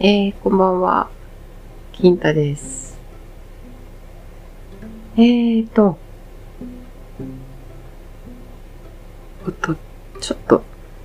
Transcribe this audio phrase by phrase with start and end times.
[0.00, 1.10] えー、こんばんは。
[1.90, 2.96] 金太です。
[5.16, 5.98] えーと、
[9.44, 9.74] おっと、
[10.20, 10.62] ちょっと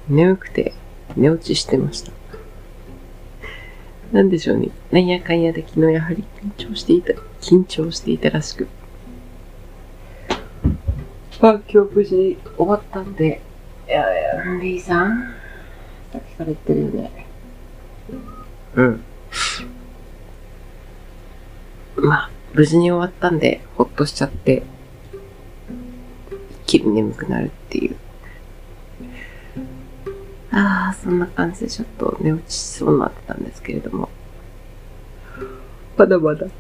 [0.08, 0.76] 眠くて
[1.18, 2.12] 寝落ちしてました。
[4.12, 4.70] なんでしょうね。
[4.92, 6.24] なんやかんやで昨日やはり
[6.56, 8.68] 緊張していた、緊張していたらしく。
[11.42, 13.42] まあ、今日無事終わったんで、
[13.88, 15.34] いやいや、レイさん
[16.12, 17.23] さっきから言ってるよね。
[18.76, 19.04] うん。
[21.96, 24.64] まあ、無事に終わったんで、ほっとしちゃって、
[26.66, 27.96] 一気に眠くなるっていう。
[30.52, 34.10] ああ、そんな感じでちょっと寝落ちしそうになってたんですけれども。
[35.98, 36.46] まだまだ。
[36.46, 36.52] は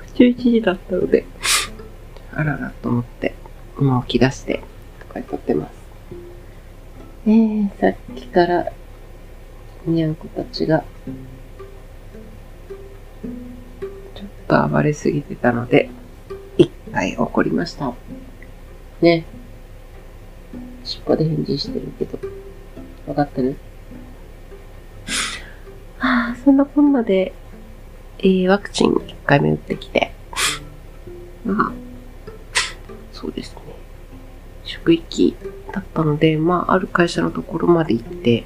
[0.00, 1.24] あ、11時だったので、
[2.32, 3.34] あららと思って、
[3.78, 4.62] 今起き出して、
[5.00, 5.72] とか撮ってます。
[7.26, 8.72] えー、さっきから、
[9.86, 10.84] にゃんこたちが、
[14.14, 15.90] ちょっと暴れすぎてたので、
[16.56, 17.92] 一回怒りました。
[19.00, 19.24] ね。
[20.84, 22.18] 尻尾で返事してるけど、
[23.06, 23.56] わかってる？
[25.98, 27.32] はあ、そんなこんなで、
[28.18, 30.12] えー、ワクチン1回目打ってきて、
[31.44, 31.72] まあ、
[33.12, 33.62] そうですね。
[34.64, 35.36] 職域
[35.72, 38.44] だったので、まあ、ある会社のところまで行って、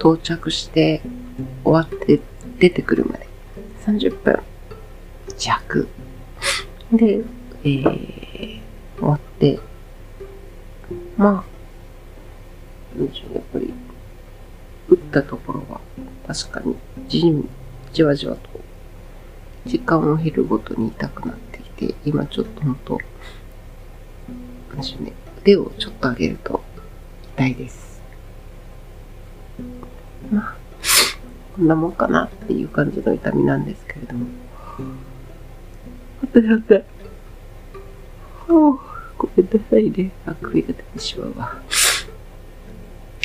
[0.00, 1.02] 到着して、
[1.62, 2.20] 終わって
[2.58, 3.28] 出てくるまで、
[3.86, 4.40] 30分
[5.36, 5.86] 弱。
[6.90, 7.22] で、
[7.62, 8.60] えー、
[8.98, 9.60] 終わって、
[11.18, 11.50] まあ、
[12.98, 13.72] やっぱり、
[14.88, 15.80] 打ったところは、
[16.26, 16.74] 確かに、
[17.06, 17.46] じん、
[17.92, 18.48] じわじわと、
[19.66, 22.98] 時間を経るごとに痛くなってきて、今ちょっとほんと、
[25.42, 26.62] 腕をちょっと上げると
[27.36, 28.02] 痛いです。
[30.30, 30.54] まあ、
[31.56, 34.26] こんなもんかなっていう感じの痛みなんですけれども。
[36.22, 36.74] 待って待って。
[36.74, 36.82] は
[38.48, 40.10] あごめんなさいね。
[40.26, 41.62] あくびが出てしまうわ。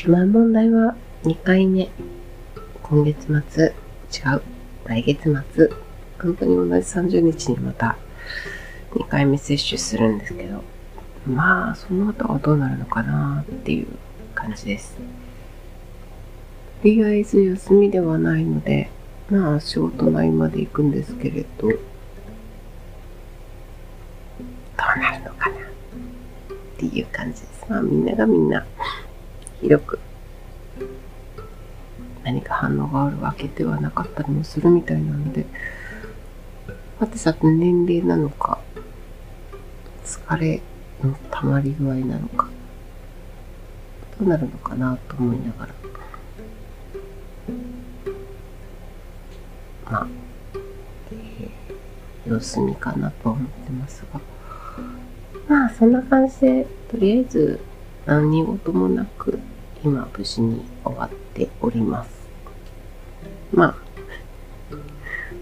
[0.08, 1.90] まあ問題は2回目。
[2.84, 4.42] 今月末、違う。
[4.86, 5.24] 来月
[5.54, 5.70] 末。
[6.22, 7.98] 本当に同じ30日にまた
[8.92, 10.64] 2回目接種するんですけど。
[11.28, 13.88] まあ、その後はどうなるのかなっていう
[14.36, 14.96] 感じです。
[16.86, 18.92] とりあえず休みではないので、
[19.28, 21.70] まあ仕事の合間で行くんですけれど、どう
[25.00, 25.60] なるのかなっ
[26.78, 27.66] ていう感じです。
[27.68, 28.64] まあみんながみんな、
[29.62, 29.98] ひどく、
[32.24, 35.48] 何か反応があるわけではなかったりもするみたいなので、
[37.00, 38.60] さてさて年齢なのか、
[40.04, 40.62] 疲れ
[41.04, 42.48] の溜まり具合なのか、
[44.20, 45.74] どうなるのかなと思いながら、
[49.90, 50.08] まあ、
[51.12, 51.66] えー
[52.28, 54.20] 様子見かなと思ってますが、
[55.48, 57.60] まあ、そんな感じで、とりあえず、
[58.06, 59.40] 何事もなく、
[59.84, 62.10] 今、無事に終わっております。
[63.54, 63.76] まあ、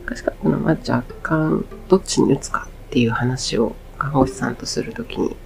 [0.03, 5.37] おかしかったのは、若干、どっちに打つかっていう話を看護師さんとするときに、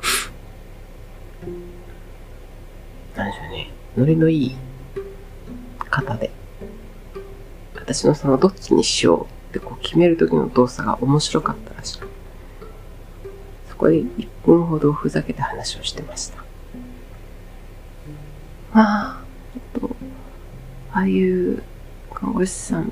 [3.15, 4.55] なんでしょうね、ノリのいい
[5.91, 6.31] 方で、
[7.87, 12.09] 私のそのどっちにしようってこう決める時の動作が面白かったらしく、
[13.69, 16.43] そこで1分ほどふざけた話をしてました。
[18.73, 19.21] まあ、
[19.73, 19.95] ちょっと、
[20.91, 21.63] ああいう
[22.13, 22.91] 看護師さん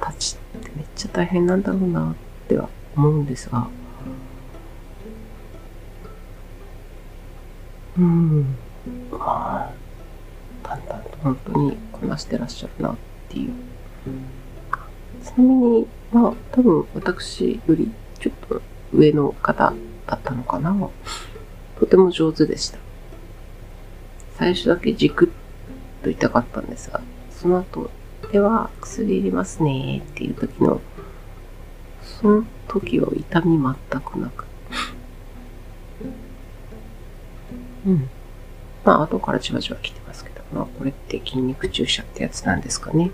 [0.00, 2.14] たちってめっちゃ大変なんだろうなっ
[2.48, 3.68] ては思うんですが、
[7.96, 8.56] うん、
[9.12, 9.72] まあ、
[10.64, 12.96] 淡々と本当にこなしてらっしゃるなっ
[13.28, 13.69] ていう。
[15.24, 18.62] ちなみに、まあ、多分私よりちょっと
[18.92, 19.72] 上の方
[20.06, 20.74] だったのかな。
[21.78, 22.78] とても上手でした。
[24.34, 25.28] 最初だけじくっ
[26.02, 27.90] と痛かったんですが、その後、
[28.32, 30.80] では薬入れますねっていう時の、
[32.02, 34.44] その時は痛み全くなく。
[37.86, 38.08] うん。
[38.84, 43.10] まあ、後からじわじわ来てますけど、まあ、これって筋肉注射ってやつなんですかね。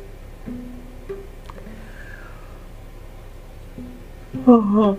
[4.46, 4.96] はあ、はあ、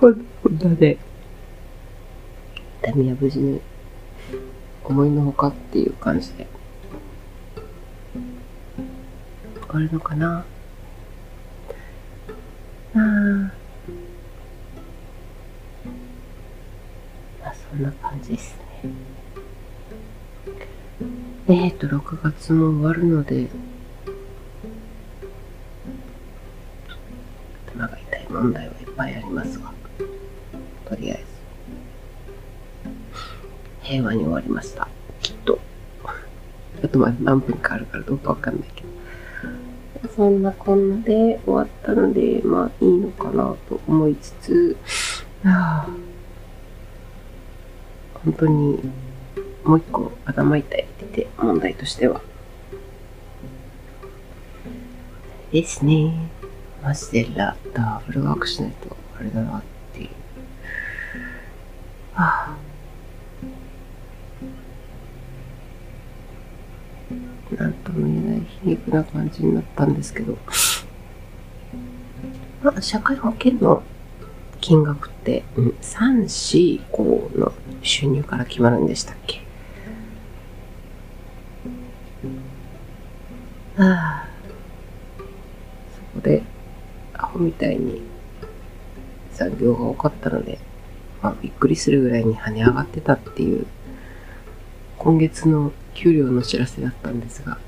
[0.00, 0.10] こ
[0.50, 0.98] んなで、
[2.82, 3.58] 痛みは無事に
[4.84, 6.46] 思いのほかっていう感じで、
[9.62, 10.40] 終わるのかな？
[10.40, 10.44] あ
[12.98, 12.98] あ。
[12.98, 13.52] ま
[17.44, 18.90] あ、そんな感じですね。
[21.48, 23.48] えっ、ー、と、6月も終わるので、
[28.40, 29.70] 問題はいっぱいありますが、
[30.88, 32.88] とりあえず、
[33.82, 34.88] 平和に終わりました。
[35.20, 35.58] きっと。
[36.82, 38.88] あとまだ何分かあるからどうかわかんないけど。
[40.16, 44.76] そんなこんなで終わったので、まあいいのかなと思いつつ、
[45.44, 45.86] あ
[48.24, 48.80] 本当に
[49.64, 52.22] もう一個頭痛いってて問題としては。
[55.52, 56.39] ですね。
[56.82, 59.62] マジでラ、ダブルワークしないとあれだなっ
[59.92, 60.08] ていう。
[62.14, 62.56] はあ。
[67.56, 70.38] なんとも言えない皮肉な感じになったんですけど、
[72.62, 73.82] まあ、社会保険の
[74.60, 79.42] 金額って、うん、3、4、5の収入から決まるんでしたっけ？
[83.78, 84.19] ああ、
[87.40, 88.02] みたいに
[89.32, 90.58] 残業が多かったので、
[91.22, 93.66] まあ、びっくりするぐらいに跳ね上がってたっていう、
[94.98, 97.58] 今月の給料の知らせだったんですが、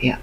[0.00, 0.20] いや、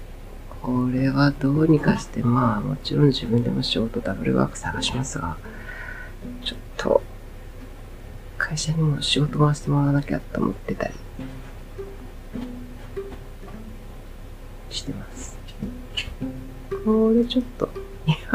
[0.62, 5.36] これはどうにかして、まあもちろん自分でも仕事ダブルワーク探しますが、
[6.44, 7.02] ちょっと、
[8.38, 10.94] 会社にも仕事回してもらわなきゃと思ってたり、
[14.70, 15.38] してます。
[16.84, 17.68] これちょっと、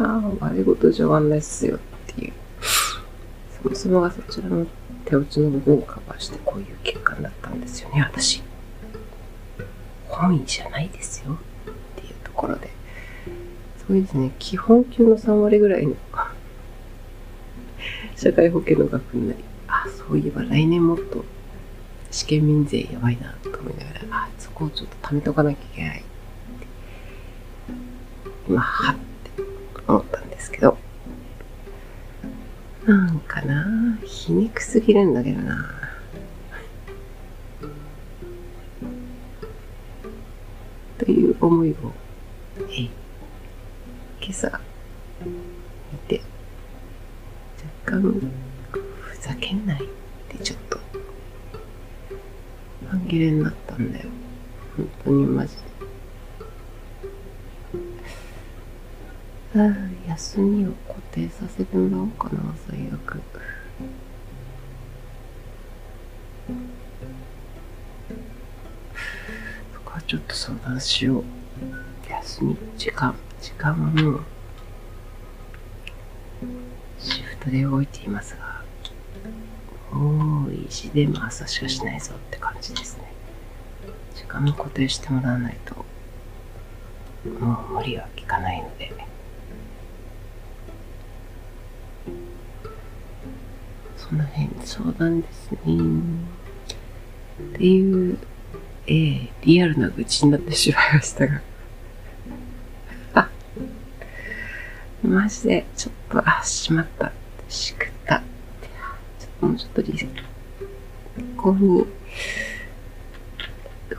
[0.01, 2.33] いやー、悪いことじゃ終わんないっすよっていう。
[3.63, 4.65] そもそもがそちらの
[5.05, 8.41] 手落ちの部分をカバーしてこういう結果になったんですよね、私。
[10.07, 12.71] 本意じゃないですよっていうところで。
[13.87, 15.95] そうですね、基本給の3割ぐらいの
[18.15, 21.23] 社会保険の額になり、あ、そういえば来年もっと
[22.09, 26.03] 試験民税やばいなと思いながら、あ、そこをちょっと貯めとかなきゃいけない、
[29.91, 30.77] 思ったんですけど、
[32.85, 35.65] なんかな皮肉すぎるんだけどな
[40.97, 41.73] という思いを、
[42.69, 42.89] え
[44.21, 44.61] 今朝、
[45.25, 46.21] 見て、
[47.85, 48.31] 若干、
[48.71, 49.87] ふざけんないっ
[50.29, 50.79] てちょっと、
[52.89, 54.09] 半切れになったんだよ。
[54.77, 55.60] 本当にマジで。
[59.53, 62.39] 休みを固定させてもらおうかな、
[62.69, 63.19] 最悪。
[69.73, 71.23] そこはちょっと相談しよう。
[72.09, 74.21] 休み、時間、時間はもう、
[76.97, 78.63] シフトで動いていますが、
[79.91, 83.11] もう意地でも朝しかしないぞって感じですね。
[84.15, 85.75] 時間も固定してもらわないと、
[87.27, 89.10] もう無理は効かないので。
[94.11, 95.57] その辺相談ですね。
[97.55, 98.17] っていう、
[98.85, 101.41] えー、リアルな愚痴になってしまいましたが。
[103.13, 103.29] あ、
[105.01, 107.13] マジで、ちょっと、あ、しまった。
[107.47, 108.17] しくった。
[108.17, 110.05] ちょっともうちょっとリセ
[111.37, 111.85] ここに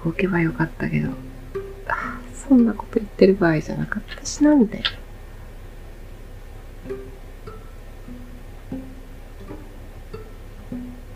[0.04, 1.08] 動けばよかったけど、
[2.34, 5.01] そんなこと言ってる場合じゃなかったしな、みたいな。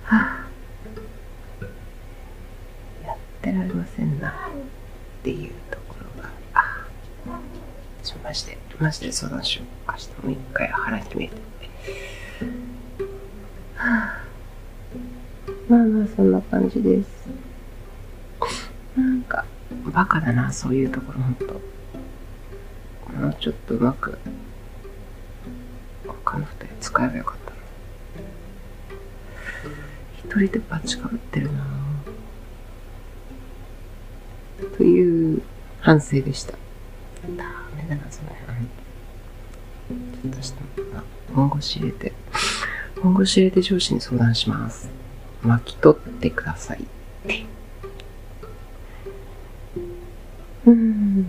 [0.06, 0.46] はあ、
[3.06, 4.32] やってられませんなっ
[5.22, 6.86] ていうところがあ
[8.02, 9.66] ちょマジでマジで相談しよう。
[9.90, 11.34] 明日もう一回腹決めて。
[13.74, 14.20] はあ、
[15.68, 17.08] まあまあそんな感じです。
[18.96, 19.44] なんか、
[19.92, 21.46] バカだな、そういうところ、ほんと。
[23.12, 24.18] もうちょっとうまく、
[26.06, 27.45] 他の二人使えばよかった。
[30.40, 31.64] 人でバチかぶってるな
[34.76, 35.42] という
[35.80, 36.52] 反省でした。
[37.36, 37.44] ダ
[37.76, 38.28] メだな、それ。
[39.88, 40.60] ちょっとした、
[40.98, 42.12] あ、本腰入れて、
[43.02, 44.88] 本腰入れて上司に相談します。
[45.42, 46.84] 巻き取ってください。
[50.66, 51.22] うん。
[51.22, 51.28] な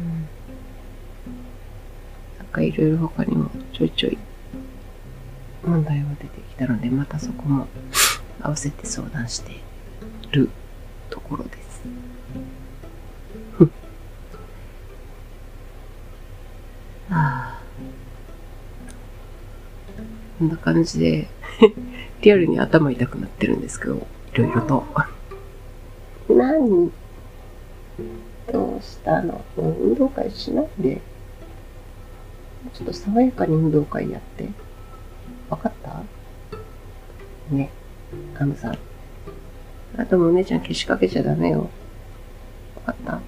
[2.43, 4.17] んかいろいろ他にもちょいちょい
[5.63, 7.67] 問題は出てきたので、またそこも
[8.41, 9.51] 合わせて相談して
[10.32, 10.50] る
[11.10, 11.82] ところです。
[20.39, 21.27] こんな感じで
[22.22, 24.84] リアルに頭痛くなってるんですけど、いろいろと。
[26.29, 26.91] 何
[28.51, 29.44] どうしたの？
[29.56, 31.01] もう運動会しないで。
[32.74, 34.50] ちょっと爽やかに運動会やって。
[35.50, 36.03] わかった？
[37.56, 37.70] ね。
[38.39, 38.77] アムさん。
[39.97, 41.69] あともお姉ちゃん消しかけちゃダメよ。
[42.85, 43.19] わかった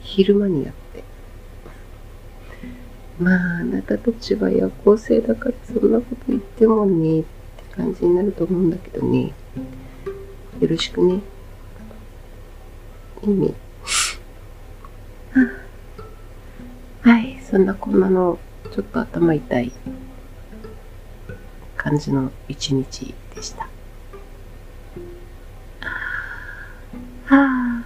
[0.00, 1.04] 昼間にやって。
[3.18, 7.28] まあ、あなたたちは夜行性だからそんなこと言ってもねって
[7.74, 9.32] 感じになると思うんだけどね。
[10.60, 11.20] よろしくね。
[13.22, 13.54] いいね。
[17.02, 18.38] はい、そんなこんなの、
[18.72, 19.72] ちょっと頭痛い
[21.86, 23.62] 感じの一日でした。
[27.26, 27.84] はあ。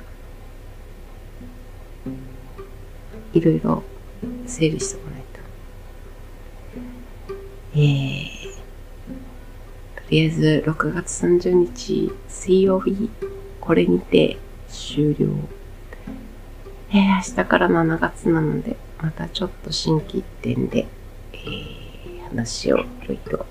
[3.34, 3.82] いろいろ
[4.46, 5.40] 整理してもらえた。
[7.74, 8.54] えー、
[9.96, 13.10] とりあえず6月30日水曜日、
[13.60, 14.38] これにて
[14.70, 15.26] 終了。
[16.88, 20.88] えー、明日から7月なので、またちょっと心機一転で、
[21.34, 23.44] えー、話をいろいろ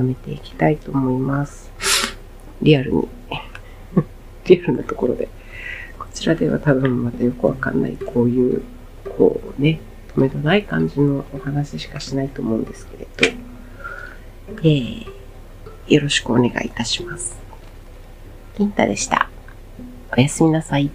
[0.00, 1.70] めていきたいと思います。
[2.62, 3.08] リアルに
[4.46, 5.28] リアルなところで。
[5.98, 8.62] こちらでは多分またよくわかんない、こういう、
[9.16, 9.80] こうね、
[10.14, 13.36] 止めどない感じのお話しかしないと思うんですけれど、
[14.62, 15.06] えー、
[15.88, 17.36] よろしくお願いいたします。
[18.56, 19.30] 金太でした。
[20.16, 20.90] おやすみなさい。